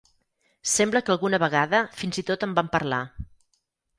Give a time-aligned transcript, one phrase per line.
[0.75, 3.03] Sembla que alguna vegada fins i tot en van parlar.